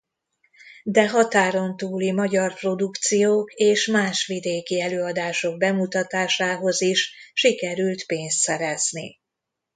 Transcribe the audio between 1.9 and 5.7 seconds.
magyar produkciók és más vidéki előadások